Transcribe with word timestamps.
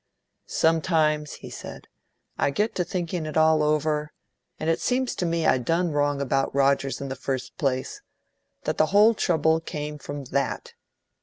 "Sometimes," 0.47 1.33
he 1.33 1.51
said, 1.51 1.87
"I 2.35 2.49
get 2.49 2.73
to 2.73 2.83
thinking 2.83 3.27
it 3.27 3.37
all 3.37 3.61
over, 3.61 4.11
and 4.59 4.67
it 4.67 4.79
seems 4.81 5.13
to 5.17 5.27
me 5.27 5.45
I 5.45 5.59
done 5.59 5.91
wrong 5.91 6.19
about 6.19 6.55
Rogers 6.55 6.99
in 6.99 7.09
the 7.09 7.15
first 7.15 7.55
place; 7.59 8.01
that 8.63 8.79
the 8.79 8.87
whole 8.87 9.13
trouble 9.13 9.59
came 9.59 9.99
from 9.99 10.23
that. 10.33 10.73